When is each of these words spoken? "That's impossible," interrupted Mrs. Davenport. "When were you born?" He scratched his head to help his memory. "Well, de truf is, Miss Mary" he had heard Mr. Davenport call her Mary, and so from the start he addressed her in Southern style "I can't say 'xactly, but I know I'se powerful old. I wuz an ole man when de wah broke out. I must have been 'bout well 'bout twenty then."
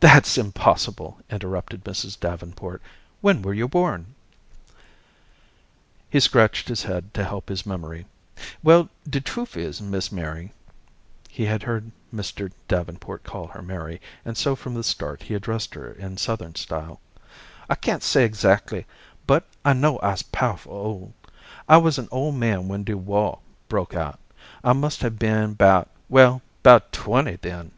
"That's 0.00 0.38
impossible," 0.38 1.20
interrupted 1.28 1.84
Mrs. 1.84 2.18
Davenport. 2.18 2.80
"When 3.20 3.42
were 3.42 3.52
you 3.52 3.68
born?" 3.68 4.14
He 6.08 6.20
scratched 6.20 6.68
his 6.68 6.84
head 6.84 7.12
to 7.12 7.22
help 7.22 7.50
his 7.50 7.66
memory. 7.66 8.06
"Well, 8.62 8.88
de 9.06 9.20
truf 9.20 9.54
is, 9.58 9.82
Miss 9.82 10.10
Mary" 10.10 10.54
he 11.28 11.44
had 11.44 11.64
heard 11.64 11.90
Mr. 12.14 12.50
Davenport 12.66 13.24
call 13.24 13.46
her 13.48 13.60
Mary, 13.60 14.00
and 14.24 14.38
so 14.38 14.56
from 14.56 14.72
the 14.72 14.82
start 14.82 15.24
he 15.24 15.34
addressed 15.34 15.74
her 15.74 15.92
in 15.92 16.16
Southern 16.16 16.54
style 16.54 16.98
"I 17.68 17.74
can't 17.74 18.02
say 18.02 18.26
'xactly, 18.26 18.86
but 19.26 19.44
I 19.66 19.74
know 19.74 20.00
I'se 20.02 20.22
powerful 20.32 20.72
old. 20.72 21.12
I 21.68 21.76
wuz 21.76 21.98
an 21.98 22.08
ole 22.10 22.32
man 22.32 22.68
when 22.68 22.84
de 22.84 22.96
wah 22.96 23.36
broke 23.68 23.92
out. 23.92 24.18
I 24.64 24.72
must 24.72 25.02
have 25.02 25.18
been 25.18 25.52
'bout 25.52 25.90
well 26.08 26.40
'bout 26.62 26.90
twenty 26.90 27.36
then." 27.36 27.72